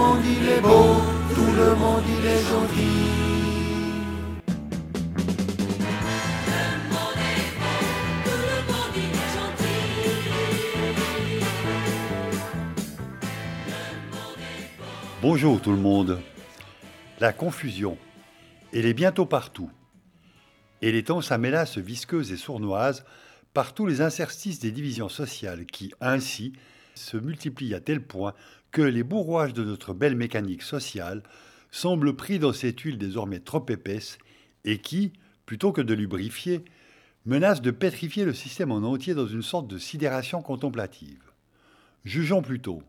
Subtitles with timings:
[0.00, 0.96] monde il est beau,
[1.34, 3.20] tout le monde il est gentil.
[15.20, 16.18] Bonjour tout le monde.
[17.20, 17.98] La confusion,
[18.72, 19.70] elle est bientôt partout.
[20.80, 23.04] Et les temps s'amélassent visqueuses et sournoises
[23.52, 26.54] par tous les interstices des divisions sociales qui, ainsi,
[26.94, 28.32] se multiplient à tel point
[28.70, 31.22] que les bourroiges de notre belle mécanique sociale
[31.70, 34.18] semblent pris dans cette huile désormais trop épaisse
[34.64, 35.12] et qui,
[35.46, 36.64] plutôt que de lubrifier,
[37.26, 41.22] menacent de pétrifier le système en entier dans une sorte de sidération contemplative.
[42.04, 42.82] Jugeons plutôt.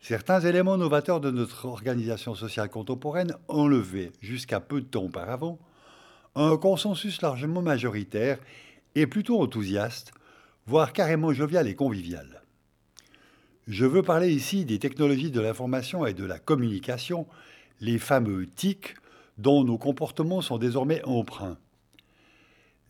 [0.00, 5.58] Certains éléments novateurs de notre organisation sociale contemporaine enlevaient, jusqu'à peu de temps auparavant,
[6.34, 8.38] un consensus largement majoritaire
[8.94, 10.12] et plutôt enthousiaste,
[10.66, 12.42] voire carrément jovial et convivial.
[13.66, 17.26] Je veux parler ici des technologies de l'information et de la communication,
[17.80, 18.94] les fameux TIC,
[19.38, 21.58] dont nos comportements sont désormais emprunts.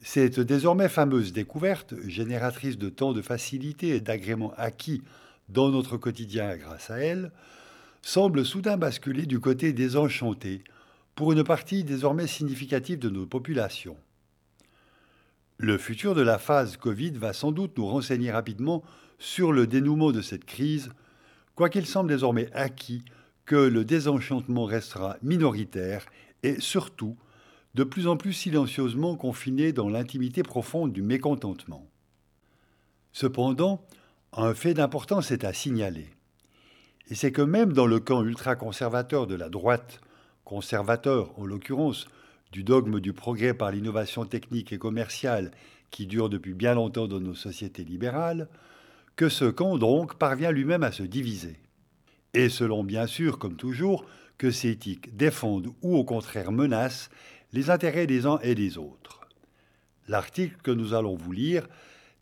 [0.03, 5.03] Cette désormais fameuse découverte, génératrice de tant de facilité et d'agréments acquis
[5.49, 7.33] dans notre quotidien grâce à elle,
[8.03, 10.63] semble soudain basculer du côté désenchanté
[11.15, 13.97] pour une partie désormais significative de nos populations.
[15.57, 18.85] Le futur de la phase Covid va sans doute nous renseigner rapidement
[19.19, 20.91] sur le dénouement de cette crise,
[21.55, 23.05] quoiqu'il semble désormais acquis
[23.45, 26.07] que le désenchantement restera minoritaire
[26.43, 27.17] et surtout
[27.75, 31.87] de plus en plus silencieusement confiné dans l'intimité profonde du mécontentement.
[33.13, 33.85] Cependant,
[34.33, 36.09] un fait d'importance est à signaler.
[37.09, 40.01] Et c'est que même dans le camp ultra-conservateur de la droite,
[40.45, 42.07] conservateur en l'occurrence,
[42.53, 45.51] du dogme du progrès par l'innovation technique et commerciale
[45.91, 48.49] qui dure depuis bien longtemps dans nos sociétés libérales,
[49.17, 51.57] que ce camp donc parvient lui-même à se diviser.
[52.35, 54.05] Et selon bien sûr, comme toujours,
[54.39, 57.09] que ces éthiques défendent ou au contraire menacent
[57.53, 59.23] les intérêts des uns et des autres.
[60.09, 61.67] L'article que nous allons vous lire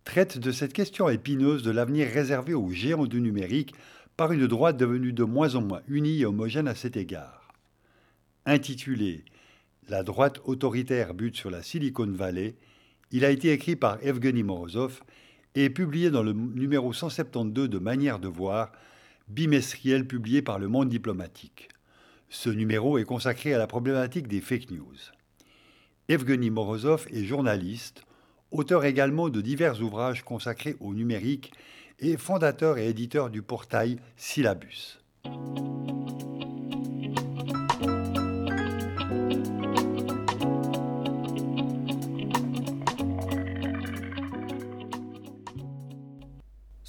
[0.05, 3.73] traite de cette question épineuse de l'avenir réservé aux géants du numérique
[4.15, 7.53] par une droite devenue de moins en moins unie et homogène à cet égard.
[8.45, 9.25] Intitulé
[9.89, 12.55] La droite autoritaire bute sur la Silicon Valley,
[13.11, 15.01] il a été écrit par Evgeny Morozov
[15.55, 18.71] et publié dans le numéro 172 de Manière de voir,
[19.27, 21.69] bimestriel publié par Le Monde diplomatique.
[22.29, 24.95] Ce numéro est consacré à la problématique des fake news.
[26.09, 28.03] Evgeny Morozov est journaliste,
[28.51, 31.53] auteur également de divers ouvrages consacrés au numérique
[31.99, 34.99] et fondateur et éditeur du portail Syllabus.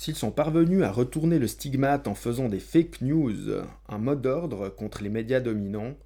[0.06, 3.50] S'ils sont parvenus à retourner le stigmate en faisant des fake news,
[3.88, 5.96] un mot d'ordre contre les médias dominants,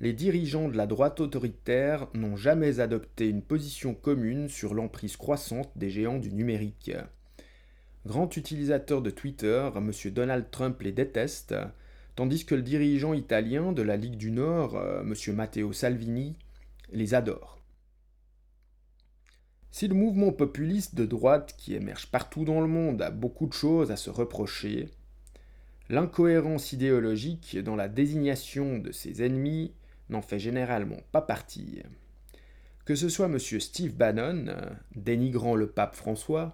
[0.00, 5.72] les dirigeants de la droite autoritaire n'ont jamais adopté une position commune sur l'emprise croissante
[5.74, 6.92] des géants du numérique.
[8.06, 9.90] Grand utilisateur de Twitter, M.
[10.12, 11.56] Donald Trump les déteste,
[12.14, 15.34] tandis que le dirigeant italien de la Ligue du Nord, euh, M.
[15.34, 16.36] Matteo Salvini,
[16.92, 17.61] les adore.
[19.72, 23.54] Si le mouvement populiste de droite qui émerge partout dans le monde a beaucoup de
[23.54, 24.90] choses à se reprocher,
[25.88, 29.72] l'incohérence idéologique dans la désignation de ses ennemis
[30.10, 31.82] n'en fait généralement pas partie.
[32.84, 33.38] Que ce soit M.
[33.38, 34.54] Steve Bannon,
[34.94, 36.52] dénigrant le pape François,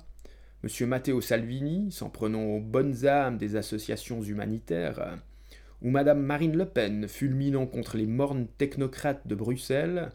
[0.62, 0.88] M.
[0.88, 5.18] Matteo Salvini, s'en prenant aux bonnes âmes des associations humanitaires,
[5.82, 10.12] ou Mme Marine Le Pen, fulminant contre les mornes technocrates de Bruxelles,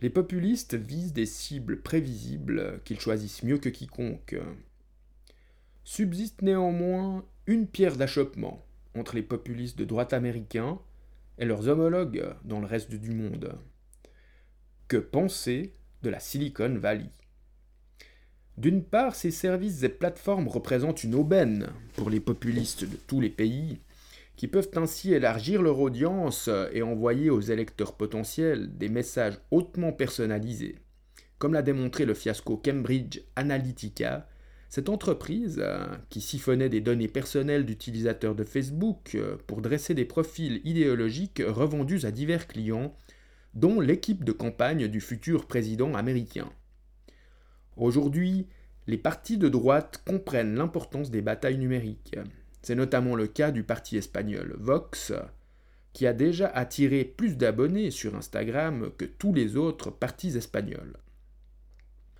[0.00, 4.36] les populistes visent des cibles prévisibles qu'ils choisissent mieux que quiconque.
[5.84, 10.78] Subsiste néanmoins une pierre d'achoppement entre les populistes de droite américains
[11.38, 13.58] et leurs homologues dans le reste du monde.
[14.88, 17.10] Que penser de la Silicon Valley?
[18.56, 23.30] D'une part, ces services et plateformes représentent une aubaine pour les populistes de tous les
[23.30, 23.80] pays,
[24.36, 30.78] qui peuvent ainsi élargir leur audience et envoyer aux électeurs potentiels des messages hautement personnalisés.
[31.38, 34.26] Comme l'a démontré le fiasco Cambridge Analytica,
[34.74, 40.04] cette entreprise, euh, qui siphonnait des données personnelles d'utilisateurs de Facebook euh, pour dresser des
[40.04, 42.96] profils idéologiques revendus à divers clients,
[43.54, 46.50] dont l'équipe de campagne du futur président américain.
[47.76, 48.48] Aujourd'hui,
[48.88, 52.16] les partis de droite comprennent l'importance des batailles numériques.
[52.64, 55.12] C'est notamment le cas du parti espagnol Vox,
[55.92, 60.96] qui a déjà attiré plus d'abonnés sur Instagram que tous les autres partis espagnols.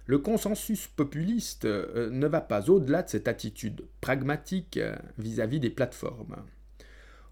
[0.05, 5.71] Le consensus populiste euh, ne va pas au-delà de cette attitude pragmatique euh, vis-à-vis des
[5.71, 6.37] plateformes.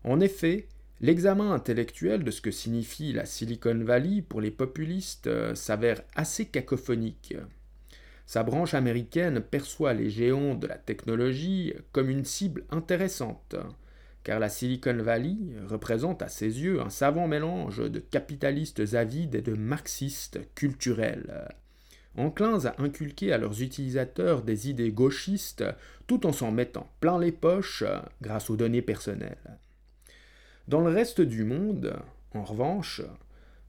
[0.05, 0.69] En effet,
[1.03, 6.47] l'examen intellectuel de ce que signifie la Silicon Valley pour les populistes euh, s'avère assez
[6.47, 7.35] cacophonique.
[8.27, 13.57] Sa branche américaine perçoit les géants de la technologie comme une cible intéressante,
[14.25, 15.37] car la Silicon Valley
[15.67, 21.49] représente à ses yeux un savant mélange de capitalistes avides et de marxistes culturels,
[22.17, 25.65] enclins à inculquer à leurs utilisateurs des idées gauchistes
[26.07, 27.85] tout en s'en mettant plein les poches
[28.21, 29.59] grâce aux données personnelles.
[30.69, 31.97] Dans le reste du monde,
[32.35, 33.03] en revanche,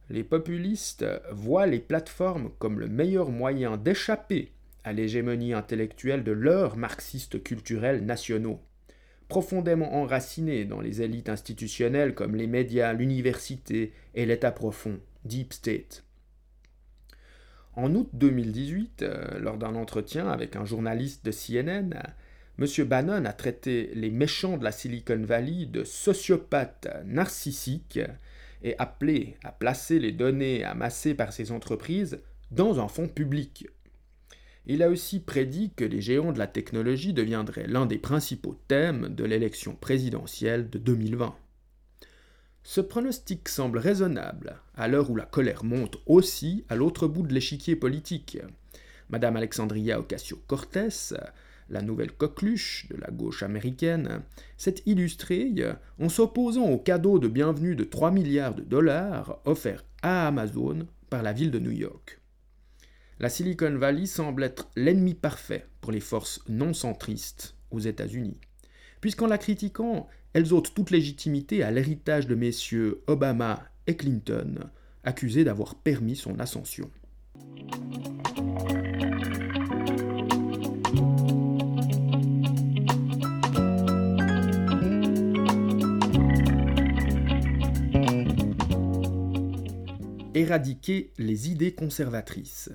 [0.09, 4.51] les populistes voient les plateformes comme le meilleur moyen d'échapper
[4.83, 8.59] à l'hégémonie intellectuelle de leurs marxistes culturels nationaux
[9.33, 16.03] profondément enracinés dans les élites institutionnelles comme les médias, l'université et l'État profond, Deep State.
[17.75, 21.95] En août 2018, euh, lors d'un entretien avec un journaliste de CNN,
[22.59, 22.85] M.
[22.85, 28.01] Bannon a traité les méchants de la Silicon Valley de sociopathes narcissiques
[28.63, 32.19] et appelé à placer les données amassées par ces entreprises
[32.51, 33.67] dans un fonds public
[34.65, 39.09] il a aussi prédit que les géants de la technologie deviendraient l'un des principaux thèmes
[39.09, 41.35] de l'élection présidentielle de 2020.
[42.63, 47.33] Ce pronostic semble raisonnable, à l'heure où la colère monte aussi à l'autre bout de
[47.33, 48.37] l'échiquier politique.
[49.09, 51.13] Madame Alexandria Ocasio-Cortez,
[51.73, 54.21] la nouvelle coqueluche de la gauche américaine,
[54.57, 55.53] s'est illustrée
[55.99, 61.23] en s'opposant au cadeau de bienvenue de 3 milliards de dollars offert à Amazon par
[61.23, 62.19] la ville de New York
[63.23, 68.37] la Silicon Valley semble être l'ennemi parfait pour les forces non centristes aux États-Unis,
[69.01, 74.69] puisqu'en la critiquant, elles ôtent toute légitimité à l'héritage de messieurs Obama et Clinton,
[75.05, 76.89] accusés d'avoir permis son ascension.
[90.35, 92.71] Éradiquer les idées conservatrices.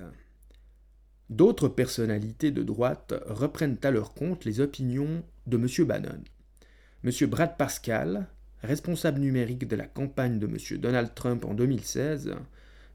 [1.29, 5.85] D'autres personnalités de droite reprennent à leur compte les opinions de M.
[5.85, 6.23] Bannon.
[7.03, 7.11] M.
[7.27, 8.27] Brad Pascal,
[8.63, 10.79] responsable numérique de la campagne de M.
[10.79, 12.33] Donald Trump en 2016,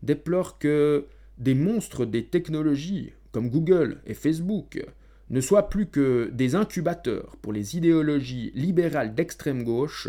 [0.02, 4.82] déplore que des monstres des technologies comme Google et Facebook
[5.28, 10.08] ne soient plus que des incubateurs pour les idéologies libérales d'extrême gauche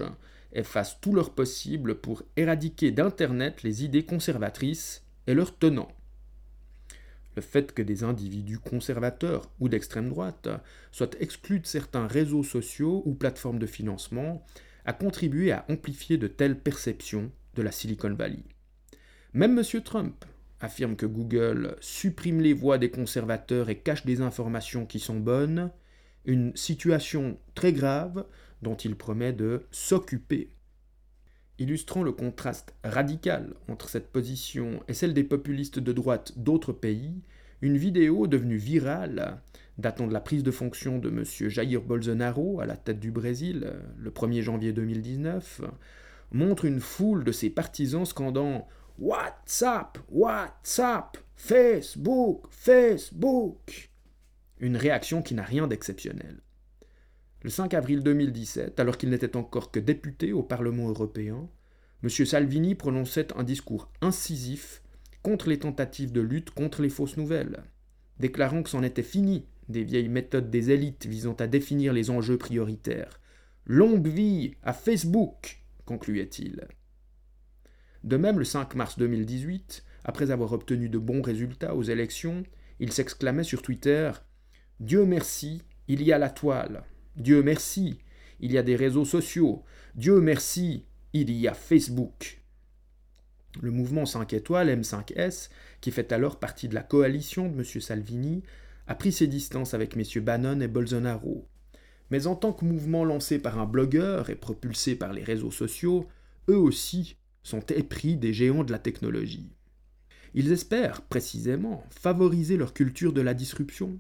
[0.56, 5.92] et fassent tout leur possible pour éradiquer d'Internet les idées conservatrices et leurs tenants.
[7.36, 10.48] Le fait que des individus conservateurs ou d'extrême droite
[10.94, 14.46] soient exclus de certains réseaux sociaux ou plateformes de financement
[14.86, 18.44] a contribué à amplifier de telles perceptions de la Silicon Valley.
[19.34, 19.82] Même M.
[19.82, 20.24] Trump
[20.62, 25.72] affirme que Google supprime les voix des conservateurs et cache des informations qui sont bonnes,
[26.24, 28.26] une situation très grave
[28.66, 30.50] dont il promet de s'occuper.
[31.60, 37.22] Illustrant le contraste radical entre cette position et celle des populistes de droite d'autres pays,
[37.62, 39.40] une vidéo devenue virale,
[39.78, 41.24] datant de la prise de fonction de M.
[41.48, 45.62] Jair Bolsonaro à la tête du Brésil le 1er janvier 2019,
[46.32, 48.68] montre une foule de ses partisans scandant
[48.98, 53.92] WhatsApp, WhatsApp, Facebook, Facebook.
[54.60, 56.42] Une réaction qui n'a rien d'exceptionnel.
[57.46, 61.48] Le 5 avril 2017, alors qu'il n'était encore que député au Parlement européen,
[62.02, 62.10] M.
[62.10, 64.82] Salvini prononçait un discours incisif
[65.22, 67.62] contre les tentatives de lutte contre les fausses nouvelles,
[68.20, 72.40] déclarant que c'en était fini des vieilles méthodes des élites visant à définir les enjeux
[72.40, 73.22] prioritaires.
[73.68, 76.68] Longue vie à Facebook, concluait-il.
[78.04, 82.42] De même, le 5 mars 2018, après avoir obtenu de bons résultats aux élections,
[82.80, 84.12] il s'exclamait sur Twitter
[84.80, 86.84] Dieu merci, il y a la toile.
[87.18, 88.00] Dieu merci,
[88.40, 89.64] il y a des réseaux sociaux.
[89.96, 92.42] Dieu merci, il y a Facebook.
[93.62, 97.64] Le mouvement 5 étoiles, M5S, qui fait alors partie de la coalition de M.
[97.64, 98.44] Salvini,
[98.88, 100.24] a pris ses distances avec M.
[100.24, 101.48] Bannon et Bolsonaro.
[102.12, 106.08] Mais en tant que mouvement lancé par un blogueur et propulsé par les réseaux sociaux,
[106.50, 109.50] eux aussi sont épris des géants de la technologie.
[110.34, 113.98] Ils espèrent, précisément, favoriser leur culture de la disruption,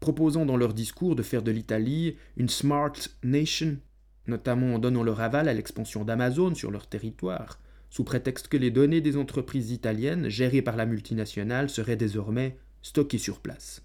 [0.00, 3.78] proposant dans leur discours de faire de l'Italie une smart nation,
[4.26, 7.60] notamment en donnant leur aval à l'expansion d'Amazon sur leur territoire,
[7.90, 13.18] sous prétexte que les données des entreprises italiennes gérées par la multinationale seraient désormais stockées
[13.18, 13.82] sur place.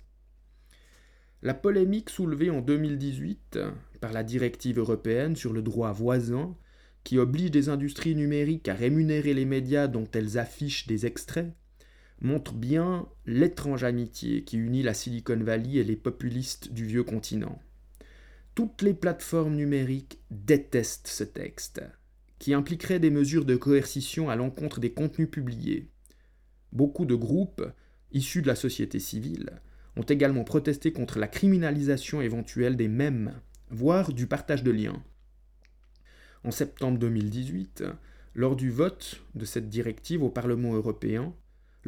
[1.42, 3.60] La polémique soulevée en 2018
[4.02, 6.56] par la directive européenne sur le droit voisin,
[7.04, 11.54] qui oblige des industries numériques à rémunérer les médias dont elles affichent des extraits,
[12.22, 17.62] montre bien l'étrange amitié qui unit la Silicon Valley et les populistes du vieux continent.
[18.56, 21.82] Toutes les plateformes numériques détestent ce texte,
[22.40, 25.90] qui impliquerait des mesures de coercition à l'encontre des contenus publiés.
[26.74, 27.66] Beaucoup de groupes,
[28.12, 29.62] issus de la société civile,
[29.96, 35.02] ont également protesté contre la criminalisation éventuelle des mèmes, voire du partage de liens.
[36.44, 37.84] En septembre 2018,
[38.36, 41.34] lors du vote de cette directive au Parlement européen,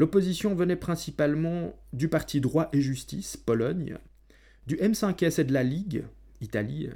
[0.02, 4.00] l'opposition venait principalement du parti Droit et Justice, Pologne,
[4.66, 6.06] du M5S et de la Ligue,
[6.42, 6.90] Italie,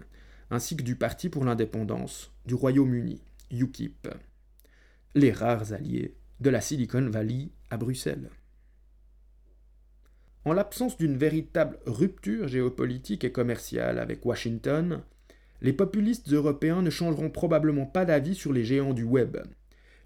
[0.50, 3.22] ainsi que du Parti pour l'indépendance du Royaume-Uni,
[3.52, 4.08] UKIP,
[5.14, 8.32] les rares alliés de la Silicon Valley à Bruxelles.
[10.44, 15.04] En l'absence d'une véritable rupture géopolitique et commerciale avec Washington,
[15.62, 19.38] les populistes européens ne changeront probablement pas d'avis sur les géants du web.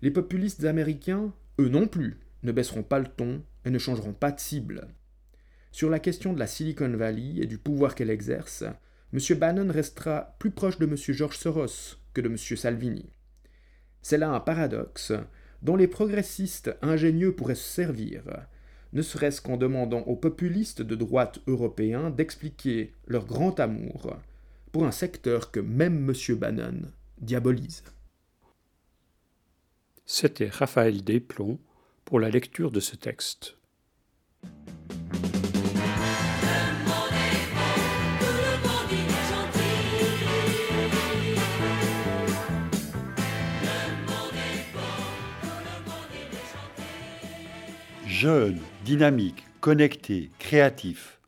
[0.02, 4.32] Les populistes américains, eux non plus, ne baisseront pas le ton et ne changeront pas
[4.32, 4.88] de cible.
[5.72, 8.64] Sur la question de la Silicon Valley et du pouvoir qu'elle exerce,
[9.14, 9.38] M.
[9.38, 10.96] Bannon restera plus proche de M.
[10.98, 12.38] George Soros que de M.
[12.38, 13.12] Salvini.
[14.02, 15.14] C'est là un paradoxe
[15.62, 18.24] dont les progressistes ingénieux pourraient se servir,
[18.94, 24.16] ne serait-ce qu'en demandant aux populistes de droite européens d'expliquer leur grand amour
[24.72, 26.36] pour un secteur que même M.
[26.36, 26.82] Bannon
[27.20, 27.84] diabolise.
[30.06, 31.60] C'était Raphaël Desplomb
[32.10, 33.56] pour la lecture de ce texte.
[48.08, 51.20] Jeune, dynamique, connecté, créatif.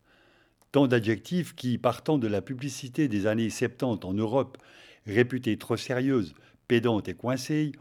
[0.71, 4.57] Tant d'adjectifs qui, partant de la publicité des années 70 en Europe,
[5.05, 6.33] réputée trop sérieuse,
[6.67, 7.71] pédante et coincée,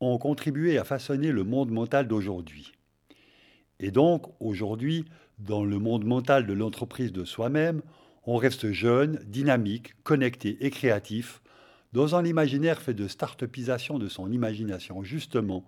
[0.00, 2.72] ont contribué à façonner le monde mental d'aujourd'hui.
[3.80, 5.04] Et donc, aujourd'hui,
[5.38, 7.82] dans le monde mental de l'entreprise de soi-même,
[8.24, 11.40] on reste jeune, dynamique, connecté et créatif,
[11.92, 15.64] dans un imaginaire fait de start-upisation de son imagination, justement,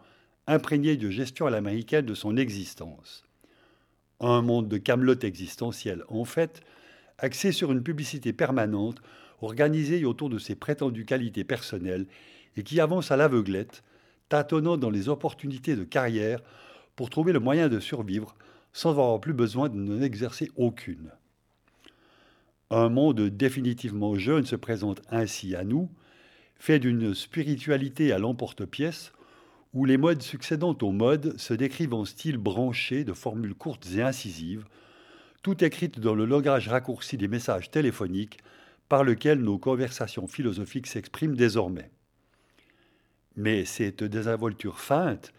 [0.47, 3.25] imprégné de gestion à l'américaine de son existence.
[4.21, 6.61] Un monde de camelote existentielle, en fait,
[7.19, 9.01] axé sur une publicité permanente,
[9.41, 12.07] organisée autour de ses prétendues qualités personnelles
[12.57, 13.85] et qui avance à l'aveuglette,
[14.29, 16.41] tâtonnant dans les opportunités de carrière
[16.97, 18.35] pour trouver le moyen de survivre
[18.73, 21.11] sans avoir plus besoin de n'en exercer aucune.
[22.71, 25.89] Un monde définitivement jeune se présente ainsi à nous,
[26.57, 29.13] fait d'une spiritualité à l'emporte-pièce,
[29.75, 34.03] où les modes succédant aux modes se décrivent en style branché de formules courtes et
[34.03, 34.65] incisives,
[35.43, 38.39] toutes écrites dans le langage raccourci des messages téléphoniques
[38.89, 41.91] par lequel nos conversations philosophiques s'expriment désormais.
[43.37, 45.33] Mais cette désinvolture feinte,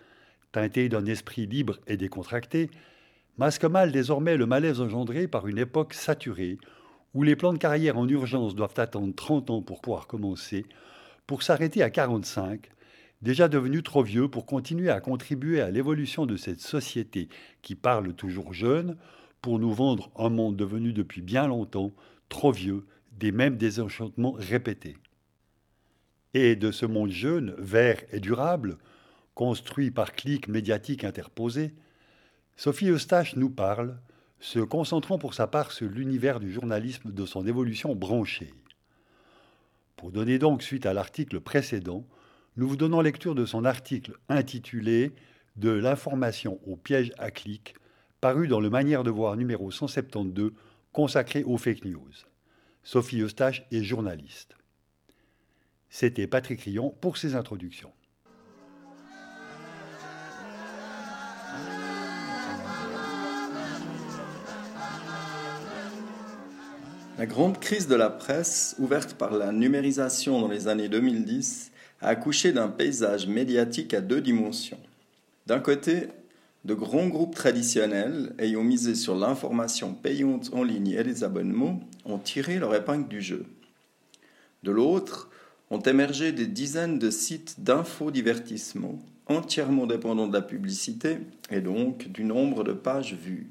[0.52, 2.70] teintée d'un esprit libre et décontracté,
[3.38, 6.58] masque mal désormais le malaise engendré par une époque saturée,
[7.14, 10.66] où les plans de carrière en urgence doivent attendre 30 ans pour pouvoir commencer,
[11.28, 12.70] pour s'arrêter à 45,
[13.22, 17.30] déjà devenu trop vieux pour continuer à contribuer à l'évolution de cette société
[17.62, 18.98] qui parle toujours jeune,
[19.42, 21.92] pour nous vendre un monde devenu depuis bien longtemps
[22.28, 22.86] trop vieux,
[23.18, 24.98] des mêmes désenchantements répétés.
[26.34, 28.78] Et de ce monde jeune, vert et durable,
[29.34, 31.74] construit par clics médiatiques interposés,
[32.56, 33.98] Sophie Eustache nous parle,
[34.40, 38.54] se concentrant pour sa part sur l'univers du journalisme de son évolution branchée.
[39.96, 42.06] Pour donner donc suite à l'article précédent,
[42.58, 45.14] nous vous donnons lecture de son article intitulé
[45.56, 47.76] De l'information au piège à clic,
[48.22, 50.54] paru dans le Manière de voir numéro 172,
[50.92, 52.12] consacré aux fake news.
[52.84, 54.59] Sophie Eustache est journaliste.
[55.90, 57.92] C'était Patrick Rion pour ses introductions.
[67.18, 72.08] La grande crise de la presse, ouverte par la numérisation dans les années 2010, a
[72.08, 74.80] accouché d'un paysage médiatique à deux dimensions.
[75.46, 76.08] D'un côté,
[76.64, 82.20] de grands groupes traditionnels, ayant misé sur l'information payante en ligne et les abonnements, ont
[82.20, 83.46] tiré leur épingle du jeu.
[84.64, 85.30] De l'autre,
[85.70, 89.00] ont émergé des dizaines de sites d'infodivertissement
[89.30, 91.20] entièrement dépendants de la publicité
[91.52, 93.48] et donc du nombre de pages vues.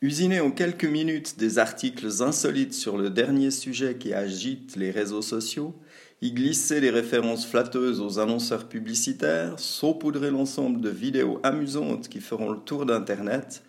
[0.00, 5.22] Usiner en quelques minutes des articles insolites sur le dernier sujet qui agite les réseaux
[5.22, 5.74] sociaux,
[6.22, 12.50] y glisser des références flatteuses aux annonceurs publicitaires, saupoudrer l'ensemble de vidéos amusantes qui feront
[12.50, 13.64] le tour d'Internet,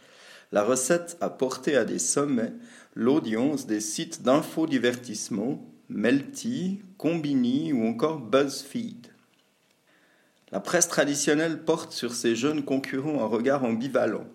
[0.52, 2.54] la recette a porté à des sommets
[2.96, 9.08] l'audience des sites d'infodivertissement, Melty, Combini ou encore BuzzFeed.
[10.52, 14.28] La presse traditionnelle porte sur ses jeunes concurrents un regard ambivalent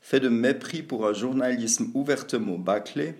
[0.00, 3.14] fait de mépris pour un journalisme ouvertement bâclé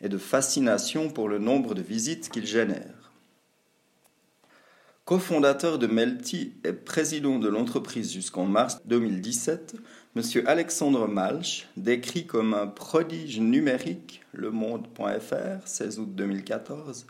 [0.00, 3.12] et de fascination pour le nombre de visites qu'il génère.
[5.04, 9.76] Cofondateur de Melty et président de l'entreprise jusqu'en mars 2017,
[10.16, 10.22] M.
[10.46, 17.06] Alexandre Malch, décrit comme un prodige numérique, le monde.fr, 16 août 2014,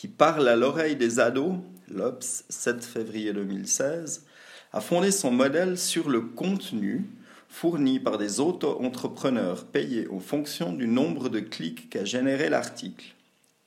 [0.00, 1.56] qui parle à l'oreille des ados,
[1.90, 4.24] l'Obs, 7 février 2016,
[4.72, 7.04] a fondé son modèle sur le contenu
[7.50, 13.14] fourni par des auto-entrepreneurs payés en fonction du nombre de clics qu'a généré l'article.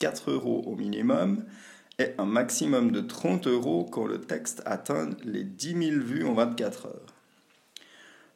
[0.00, 1.44] 4 euros au minimum
[2.00, 6.34] et un maximum de 30 euros quand le texte atteint les 10 000 vues en
[6.34, 7.14] 24 heures.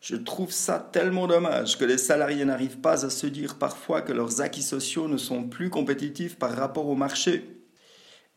[0.01, 4.13] Je trouve ça tellement dommage que les salariés n'arrivent pas à se dire parfois que
[4.13, 7.58] leurs acquis sociaux ne sont plus compétitifs par rapport au marché,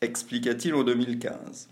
[0.01, 1.69] expliqua-t-il en 2015.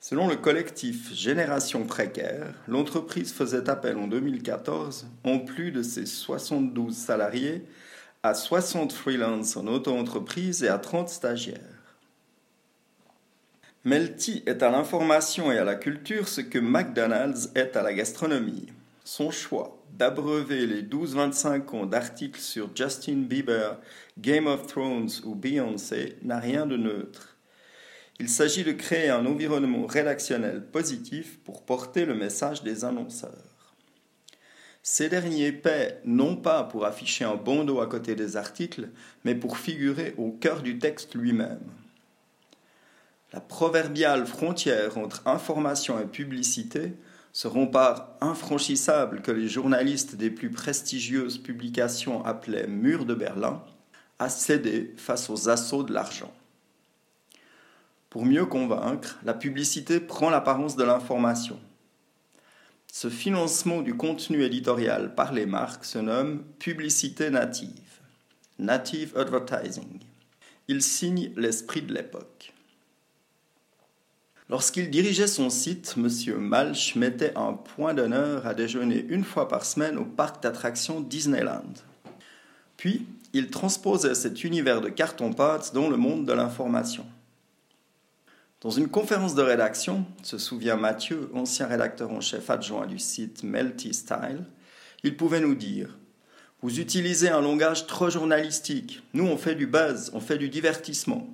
[0.00, 6.94] Selon le collectif Génération Précaire, l'entreprise faisait appel en 2014, en plus de ses 72
[6.94, 7.64] salariés,
[8.22, 11.60] à 60 freelances en auto-entreprise et à 30 stagiaires.
[13.84, 18.66] Melty est à l'information et à la culture ce que McDonald's est à la gastronomie.
[19.04, 23.80] Son choix d'abreuver les 12-25 ans d'articles sur Justin Bieber,
[24.18, 27.36] Game of Thrones ou Beyoncé n'a rien de neutre.
[28.18, 33.30] Il s'agit de créer un environnement rédactionnel positif pour porter le message des annonceurs.
[34.82, 38.88] Ces derniers paient non pas pour afficher un bandeau à côté des articles,
[39.24, 41.72] mais pour figurer au cœur du texte lui-même.
[43.32, 46.92] La proverbiale frontière entre information et publicité
[47.36, 53.62] se rempart infranchissable que les journalistes des plus prestigieuses publications appelaient Mur de Berlin
[54.18, 56.32] a cédé face aux assauts de l'argent.
[58.08, 61.60] Pour mieux convaincre, la publicité prend l'apparence de l'information.
[62.90, 68.00] Ce financement du contenu éditorial par les marques se nomme publicité native,
[68.58, 70.00] native advertising.
[70.68, 72.54] Il signe l'esprit de l'époque.
[74.48, 76.08] Lorsqu'il dirigeait son site, M.
[76.38, 81.72] Malch mettait un point d'honneur à déjeuner une fois par semaine au parc d'attractions Disneyland.
[82.76, 87.04] Puis, il transposait cet univers de carton-pâte dans le monde de l'information.
[88.60, 93.42] Dans une conférence de rédaction, se souvient Mathieu, ancien rédacteur en chef adjoint du site
[93.42, 94.44] Melty Style,
[95.02, 95.98] il pouvait nous dire
[96.62, 99.02] Vous utilisez un langage trop journalistique.
[99.12, 101.28] Nous, on fait du buzz, on fait du divertissement.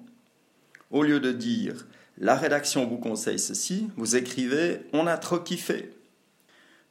[0.91, 1.87] Au lieu de dire
[2.19, 5.93] la rédaction vous conseille ceci, vous écrivez On a trop kiffé.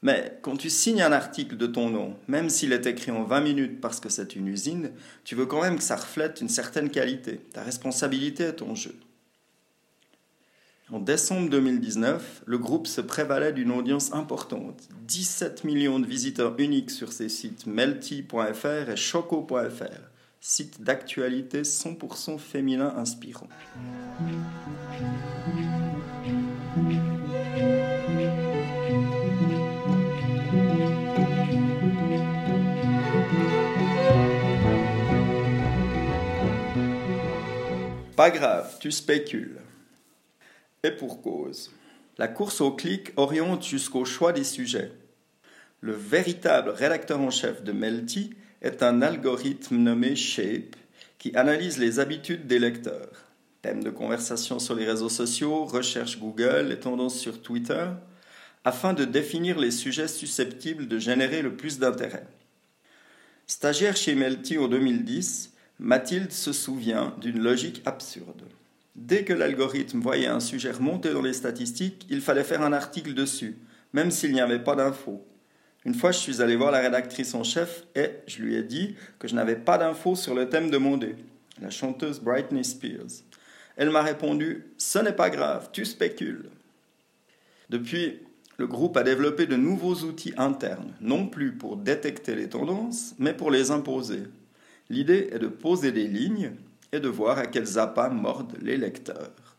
[0.03, 3.41] Mais quand tu signes un article de ton nom, même s'il est écrit en 20
[3.41, 4.91] minutes parce que c'est une usine,
[5.23, 7.39] tu veux quand même que ça reflète une certaine qualité.
[7.53, 8.95] Ta responsabilité est en jeu.
[10.91, 14.89] En décembre 2019, le groupe se prévalait d'une audience importante.
[15.07, 20.01] 17 millions de visiteurs uniques sur ses sites melty.fr et choco.fr,
[20.41, 23.47] sites d'actualité 100% féminin inspirants.
[38.21, 39.57] Pas grave, tu spécules.
[40.83, 41.71] Et pour cause.
[42.19, 44.91] La course au clic oriente jusqu'au choix des sujets.
[45.79, 50.75] Le véritable rédacteur en chef de Melty est un algorithme nommé Shape
[51.17, 53.30] qui analyse les habitudes des lecteurs.
[53.61, 57.85] Thèmes de conversation sur les réseaux sociaux, recherche Google et tendances sur Twitter,
[58.63, 62.25] afin de définir les sujets susceptibles de générer le plus d'intérêt.
[63.45, 68.43] Stagiaire chez Melty en 2010, Mathilde se souvient d'une logique absurde.
[68.95, 73.13] Dès que l'algorithme voyait un sujet remonter dans les statistiques, il fallait faire un article
[73.13, 73.57] dessus,
[73.93, 75.25] même s'il n'y avait pas d'infos.
[75.85, 78.95] Une fois, je suis allé voir la rédactrice en chef et je lui ai dit
[79.19, 81.15] que je n'avais pas d'infos sur le thème demandé,
[81.59, 83.23] la chanteuse Britney Spears.
[83.81, 86.51] Elle m'a répondu Ce n'est pas grave, tu spécules.
[87.71, 88.19] Depuis,
[88.57, 93.33] le groupe a développé de nouveaux outils internes, non plus pour détecter les tendances, mais
[93.33, 94.21] pour les imposer.
[94.91, 96.51] L'idée est de poser des lignes
[96.91, 99.57] et de voir à quels appâts mordent les lecteurs.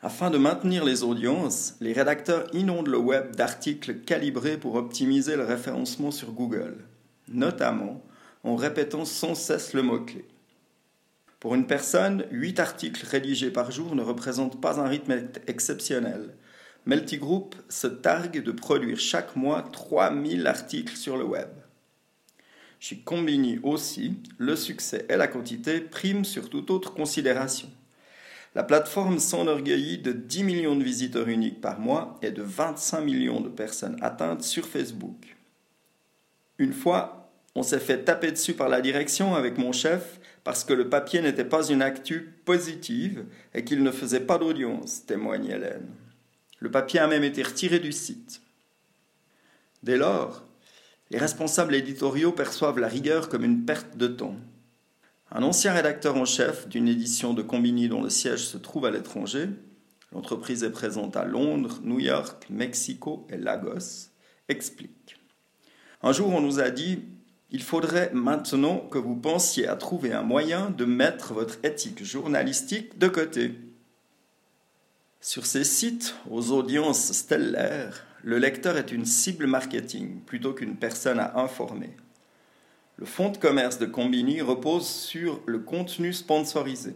[0.00, 5.44] Afin de maintenir les audiences, les rédacteurs inondent le web d'articles calibrés pour optimiser le
[5.44, 6.78] référencement sur Google,
[7.28, 8.02] notamment
[8.44, 10.24] en répétant sans cesse le mot-clé.
[11.40, 16.34] Pour une personne, 8 articles rédigés par jour ne représentent pas un rythme exceptionnel.
[16.84, 21.48] Meltigroup se targue de produire chaque mois 3000 articles sur le web.
[22.78, 27.70] Chez Combini aussi, le succès et la quantité priment sur toute autre considération.
[28.54, 33.40] La plateforme s'enorgueillit de 10 millions de visiteurs uniques par mois et de 25 millions
[33.40, 35.36] de personnes atteintes sur Facebook.
[36.58, 37.20] Une fois,
[37.56, 41.20] On s'est fait taper dessus par la direction avec mon chef parce que le papier
[41.20, 43.24] n'était pas une actu positive
[43.54, 45.88] et qu'il ne faisait pas d'audience, témoigne Hélène.
[46.58, 48.40] Le papier a même été retiré du site.
[49.82, 50.44] Dès lors,
[51.10, 54.36] les responsables éditoriaux perçoivent la rigueur comme une perte de temps.
[55.30, 58.90] Un ancien rédacteur en chef d'une édition de Combini dont le siège se trouve à
[58.90, 59.48] l'étranger,
[60.12, 64.10] l'entreprise est présente à Londres, New York, Mexico et Lagos,
[64.48, 65.16] explique.
[66.02, 67.04] Un jour, on nous a dit
[67.52, 72.98] il faudrait maintenant que vous pensiez à trouver un moyen de mettre votre éthique journalistique
[72.98, 73.54] de côté.
[75.20, 81.18] Sur ces sites aux audiences stellaires, le lecteur est une cible marketing plutôt qu'une personne
[81.18, 81.90] à informer.
[82.96, 86.94] Le fonds de commerce de Combini repose sur le contenu sponsorisé.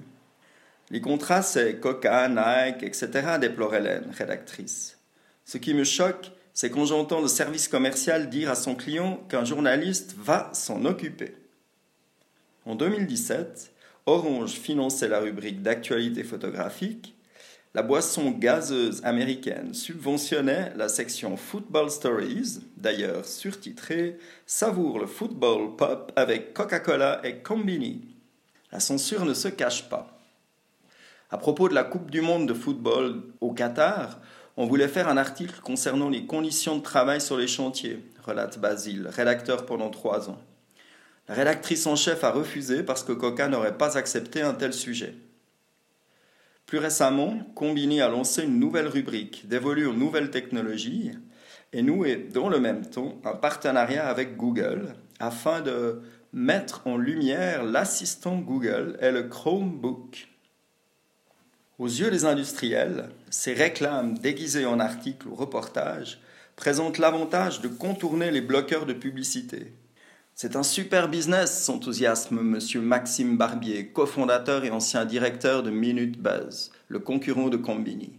[0.90, 4.98] Les contrats, c'est Coca, Nike, etc., déplore Hélène, rédactrice.
[5.46, 9.44] Ce qui me choque, c'est quand j'entends le service commercial dire à son client qu'un
[9.44, 11.34] journaliste va s'en occuper.
[12.64, 13.72] En 2017,
[14.06, 17.16] Orange finançait la rubrique d'actualité photographique.
[17.74, 26.12] La boisson gazeuse américaine subventionnait la section Football Stories, d'ailleurs surtitrée Savoure le football pop
[26.14, 28.02] avec Coca-Cola et Combini.
[28.70, 30.20] La censure ne se cache pas.
[31.32, 34.20] À propos de la Coupe du Monde de football au Qatar,
[34.56, 39.08] on voulait faire un article concernant les conditions de travail sur les chantiers, relate Basile,
[39.08, 40.40] rédacteur pendant trois ans.
[41.28, 45.14] La rédactrice en chef a refusé parce que Coca n'aurait pas accepté un tel sujet.
[46.66, 51.12] Plus récemment, Combini a lancé une nouvelle rubrique dévolue aux nouvelles technologies
[51.72, 57.64] et noué dans le même temps un partenariat avec Google afin de mettre en lumière
[57.64, 60.28] l'assistant Google et le Chromebook.
[61.80, 66.20] Aux yeux des industriels, ces réclames déguisées en articles ou reportages
[66.54, 69.72] présentent l'avantage de contourner les bloqueurs de publicité.
[70.36, 72.80] C'est un super business, s'enthousiasme M.
[72.80, 78.12] Maxime Barbier, cofondateur et ancien directeur de Minute Buzz, le concurrent de Combini.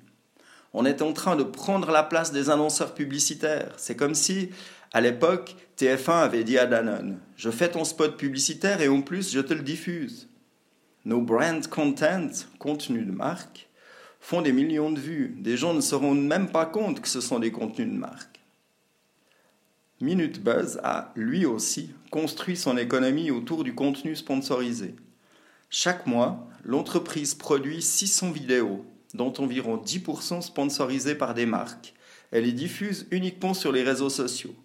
[0.73, 3.71] On est en train de prendre la place des annonceurs publicitaires.
[3.77, 4.49] C'est comme si,
[4.91, 9.31] à l'époque, TF1 avait dit à Danone Je fais ton spot publicitaire et en plus
[9.31, 10.27] je te le diffuse.
[11.05, 13.69] Nos brand content, contenus de marque,
[14.19, 15.35] font des millions de vues.
[15.39, 18.39] Des gens ne se rendent même pas compte que ce sont des contenus de marque.
[20.01, 24.95] Minute Buzz a, lui aussi, construit son économie autour du contenu sponsorisé.
[25.69, 31.93] Chaque mois, l'entreprise produit 600 vidéos, dont environ 10% sponsorisées par des marques.
[32.31, 34.55] Elle les diffuse uniquement sur les réseaux sociaux.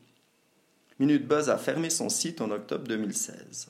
[0.98, 3.68] Minute Buzz a fermé son site en octobre 2016.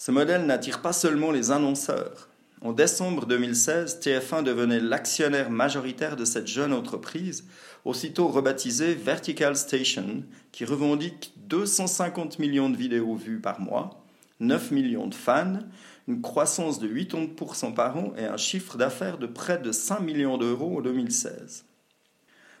[0.00, 2.30] Ce modèle n'attire pas seulement les annonceurs.
[2.62, 7.44] En décembre 2016, TF1 devenait l'actionnaire majoritaire de cette jeune entreprise,
[7.84, 14.02] aussitôt rebaptisée Vertical Station, qui revendique 250 millions de vidéos vues par mois,
[14.40, 15.58] 9 millions de fans,
[16.08, 20.38] une croissance de 80% par an et un chiffre d'affaires de près de 5 millions
[20.38, 21.66] d'euros en 2016.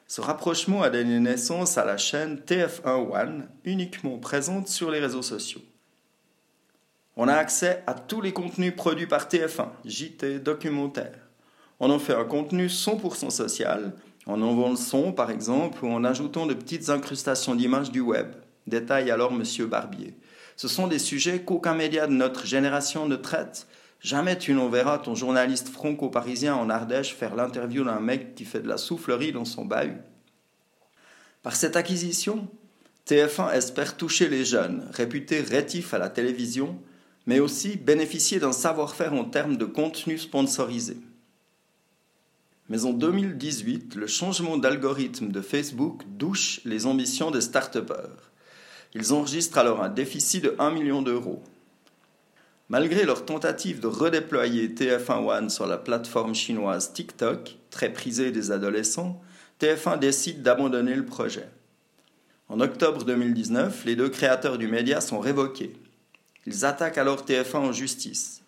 [0.06, 5.22] Ce rapprochement a donné naissance à la chaîne TF1 One, uniquement présente sur les réseaux
[5.22, 5.62] sociaux.
[7.22, 11.28] On a accès à tous les contenus produits par TF1, JT, documentaire.
[11.78, 13.92] On en fait un contenu 100% social,
[14.24, 18.28] en enlevant le son par exemple, ou en ajoutant de petites incrustations d'images du web.
[18.66, 20.14] Détaille alors Monsieur Barbier.
[20.56, 23.66] Ce sont des sujets qu'aucun média de notre génération ne traite.
[24.00, 28.68] Jamais tu n'enverras ton journaliste franco-parisien en Ardèche faire l'interview d'un mec qui fait de
[28.68, 30.00] la soufflerie dans son bahut.
[31.42, 32.48] Par cette acquisition,
[33.06, 36.80] TF1 espère toucher les jeunes, réputés rétifs à la télévision,
[37.26, 40.96] mais aussi bénéficier d'un savoir-faire en termes de contenu sponsorisé.
[42.68, 48.30] Mais en 2018, le changement d'algorithme de Facebook douche les ambitions des start-upers.
[48.94, 51.42] Ils enregistrent alors un déficit de 1 million d'euros.
[52.68, 58.52] Malgré leur tentative de redéployer TF1 One sur la plateforme chinoise TikTok, très prisée des
[58.52, 59.20] adolescents,
[59.60, 61.48] TF1 décide d'abandonner le projet.
[62.48, 65.72] En octobre 2019, les deux créateurs du média sont révoqués.
[66.46, 68.42] Ils attaquent alors TF1 en justice.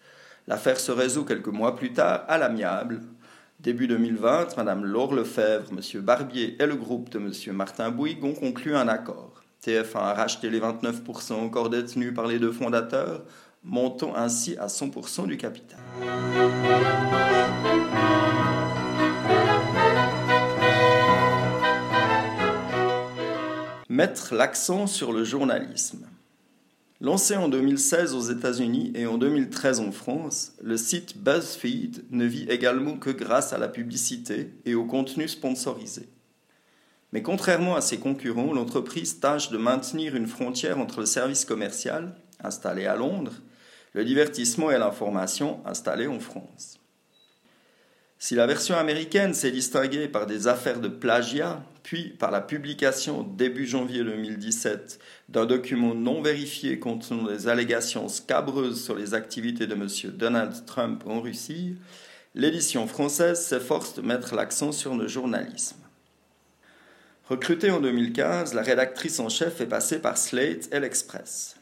[0.46, 3.02] L'affaire se résout quelques mois plus tard à l'amiable.
[3.60, 6.00] Début 2020, Mme Laure Lefebvre, M.
[6.00, 7.32] Barbier et le groupe de M.
[7.54, 9.42] Martin Bouygues ont conclu un accord.
[9.64, 13.22] TF1 a racheté les 29% encore détenus par les deux fondateurs,
[13.62, 15.78] montant ainsi à 100% du capital.
[23.88, 26.06] Mettre l'accent sur le journalisme.
[27.02, 32.46] Lancé en 2016 aux États-Unis et en 2013 en France, le site BuzzFeed ne vit
[32.48, 36.08] également que grâce à la publicité et au contenu sponsorisé.
[37.12, 42.14] Mais contrairement à ses concurrents, l'entreprise tâche de maintenir une frontière entre le service commercial,
[42.38, 43.34] installé à Londres,
[43.94, 46.81] le divertissement et l'information, installé en France.
[48.24, 53.24] Si la version américaine s'est distinguée par des affaires de plagiat, puis par la publication
[53.24, 59.74] début janvier 2017 d'un document non vérifié contenant des allégations scabreuses sur les activités de
[59.74, 59.88] M.
[60.16, 61.74] Donald Trump en Russie,
[62.36, 65.78] l'édition française s'efforce de mettre l'accent sur le journalisme.
[67.28, 71.56] Recrutée en 2015, la rédactrice en chef est passée par Slate et l'Express.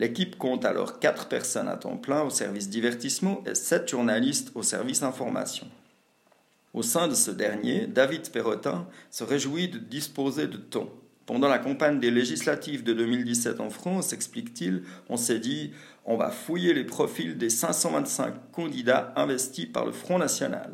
[0.00, 4.62] L'équipe compte alors quatre personnes à temps plein au service divertissement et sept journalistes au
[4.62, 5.66] service information.
[6.72, 10.88] Au sein de ce dernier, David Perrotin se réjouit de disposer de temps.
[11.26, 15.72] Pendant la campagne des législatives de 2017 en France, explique-t-il, on s'est dit
[16.06, 20.72] on va fouiller les profils des 525 candidats investis par le Front National.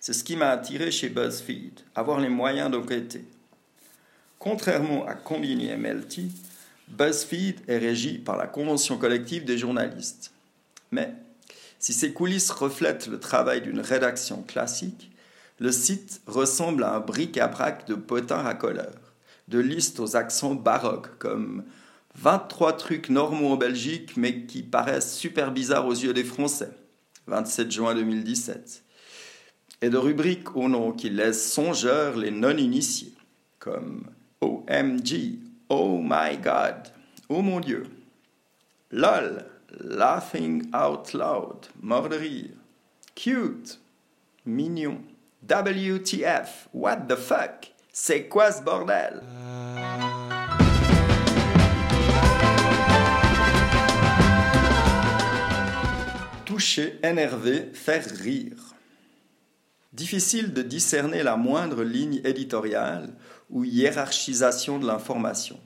[0.00, 3.26] C'est ce qui m'a attiré chez BuzzFeed, avoir les moyens d'enquêter.
[4.38, 6.32] Contrairement à Combini et Melty,
[6.88, 10.32] BuzzFeed est régi par la Convention collective des journalistes.
[10.90, 11.14] Mais
[11.78, 15.10] si ces coulisses reflètent le travail d'une rédaction classique,
[15.58, 19.14] le site ressemble à un bric-à-brac de potins racoleurs,
[19.48, 21.64] de listes aux accents baroques comme
[22.16, 26.70] 23 trucs normaux en Belgique mais qui paraissent super bizarres aux yeux des Français,
[27.26, 28.82] 27 juin 2017,
[29.82, 33.12] et de rubriques au nom qui laissent songeurs les non-initiés,
[33.58, 34.04] comme
[34.40, 36.90] OMG, Oh my God.
[37.28, 37.88] Oh mon Dieu.
[38.92, 39.42] LOL.
[39.80, 41.66] Laughing out loud.
[41.82, 42.50] Mort de rire.
[43.16, 43.80] Cute.
[44.44, 45.02] Mignon.
[45.44, 46.68] WTF.
[46.72, 47.72] What the fuck?
[47.92, 49.22] C'est quoi ce bordel?
[56.44, 58.76] Toucher, énerver, faire rire.
[59.92, 63.14] Difficile de discerner la moindre ligne éditoriale
[63.50, 65.58] ou hiérarchisation de l'information.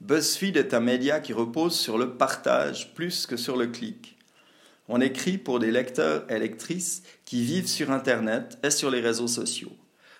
[0.00, 4.18] BuzzFeed est un média qui repose sur le partage plus que sur le clic.
[4.88, 9.28] On écrit pour des lecteurs et lectrices qui vivent sur Internet et sur les réseaux
[9.28, 9.72] sociaux,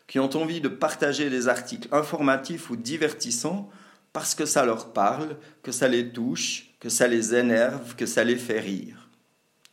[0.06, 3.70] qui ont envie de partager des articles informatifs ou divertissants
[4.14, 8.24] parce que ça leur parle, que ça les touche, que ça les énerve, que ça
[8.24, 9.10] les fait rire,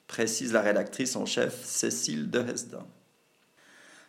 [0.08, 2.86] précise la rédactrice en chef Cécile de Hesdin.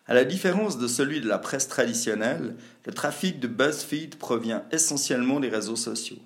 [0.06, 5.38] À la différence de celui de la presse traditionnelle, le trafic de BuzzFeed provient essentiellement
[5.38, 6.18] des réseaux sociaux.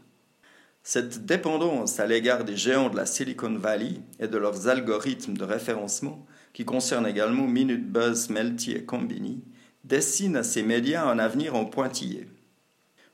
[0.83, 5.45] Cette dépendance à l'égard des géants de la Silicon Valley et de leurs algorithmes de
[5.45, 9.43] référencement, qui concernent également Minute Buzz, Melty et Combini,
[9.85, 12.29] dessine à ces médias un avenir en pointillé.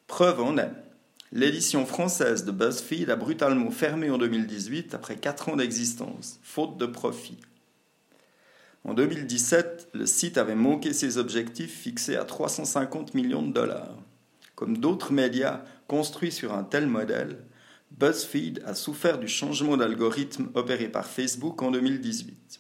[0.07, 0.71] Preuve en est,
[1.33, 6.87] l'édition française de BuzzFeed a brutalement fermé en 2018 après 4 ans d'existence, faute de
[6.87, 7.39] profit.
[8.85, 13.97] En 2017, le site avait manqué ses objectifs fixés à 350 millions de dollars.
[14.57, 17.39] Comme d'autres médias construits sur un tel modèle,
[17.93, 22.59] BuzzFeed a souffert du changement d'algorithme opéré par Facebook en 2018.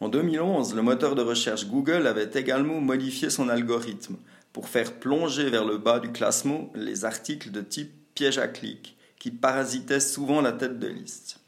[0.00, 4.16] En 2011, le moteur de recherche Google avait également modifié son algorithme
[4.52, 8.96] pour faire plonger vers le bas du classement les articles de type piège à clic
[9.18, 11.40] qui parasitaient souvent la tête de liste.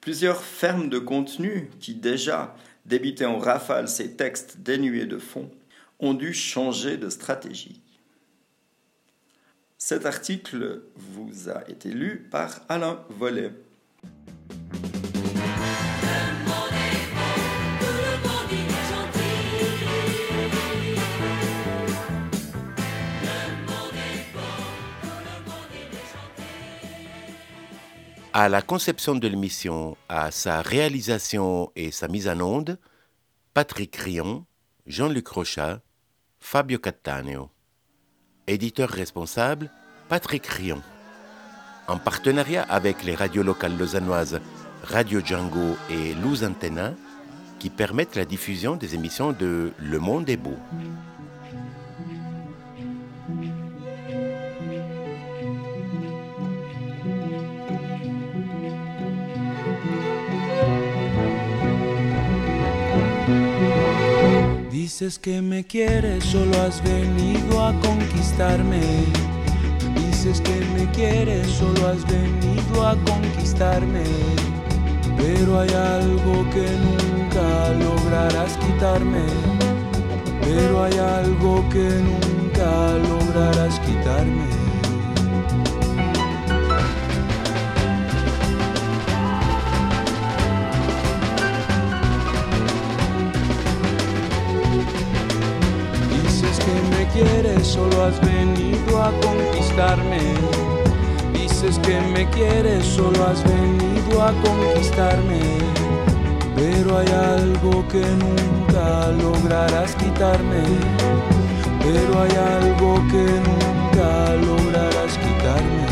[0.00, 2.54] Plusieurs fermes de contenu qui déjà
[2.90, 5.50] débiter en rafale ces textes dénués de fond,
[6.00, 7.80] ont dû changer de stratégie.
[9.78, 13.52] Cet article vous a été lu par Alain Vollet.
[28.32, 32.78] À la conception de l'émission, à sa réalisation et sa mise en onde,
[33.54, 34.46] Patrick Rion,
[34.86, 35.80] Jean-Luc Rochat,
[36.38, 37.50] Fabio Cattaneo.
[38.46, 39.70] Éditeur responsable,
[40.08, 40.80] Patrick Rion.
[41.88, 44.40] En partenariat avec les radios locales lausannoises
[44.84, 46.94] Radio Django et Luz Antenna,
[47.58, 50.56] qui permettent la diffusion des émissions de Le Monde est beau.
[64.82, 68.80] Dices que me quieres, solo has venido a conquistarme.
[69.94, 74.04] Dices que me quieres, solo has venido a conquistarme.
[75.18, 79.26] Pero hay algo que nunca lograrás quitarme.
[80.40, 84.59] Pero hay algo que nunca lograrás quitarme.
[97.64, 100.20] Solo has venido a conquistarme.
[101.32, 105.40] Dices que me quieres, solo has venido a conquistarme.
[106.56, 110.62] Pero hay algo que nunca lograrás quitarme.
[111.82, 115.84] Pero hay algo que nunca lograrás quitarme.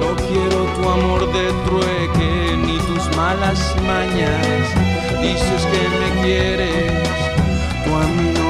[0.00, 4.64] No quiero tu amor de trueque ni tus malas mañas.
[5.20, 6.92] Dices que me quieres,
[7.84, 8.47] tú a mí no